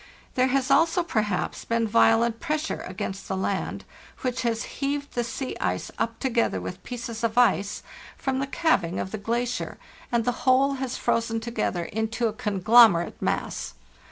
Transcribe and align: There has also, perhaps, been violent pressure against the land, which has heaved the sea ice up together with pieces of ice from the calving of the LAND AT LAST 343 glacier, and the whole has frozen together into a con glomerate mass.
There 0.33 0.47
has 0.47 0.71
also, 0.71 1.03
perhaps, 1.03 1.63
been 1.63 1.87
violent 1.87 2.39
pressure 2.39 2.81
against 2.87 3.27
the 3.27 3.37
land, 3.37 3.85
which 4.21 4.41
has 4.41 4.63
heaved 4.81 5.13
the 5.13 5.23
sea 5.23 5.55
ice 5.61 5.91
up 5.99 6.17
together 6.17 6.59
with 6.59 6.81
pieces 6.83 7.23
of 7.23 7.37
ice 7.37 7.83
from 8.17 8.39
the 8.39 8.47
calving 8.47 8.97
of 8.99 9.11
the 9.11 9.19
LAND 9.19 9.25
AT 9.25 9.29
LAST 9.29 9.57
343 9.57 9.69
glacier, 9.69 10.11
and 10.11 10.25
the 10.25 10.41
whole 10.41 10.73
has 10.79 10.97
frozen 10.97 11.39
together 11.39 11.83
into 11.83 12.27
a 12.27 12.33
con 12.33 12.61
glomerate 12.61 13.21
mass. 13.21 13.75